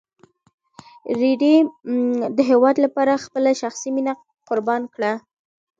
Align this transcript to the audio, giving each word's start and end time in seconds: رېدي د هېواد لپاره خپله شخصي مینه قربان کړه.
رېدي 1.19 1.55
د 2.37 2.39
هېواد 2.49 2.75
لپاره 2.85 3.21
خپله 3.25 3.51
شخصي 3.61 3.89
مینه 3.95 4.13
قربان 4.47 4.81
کړه. 4.95 5.11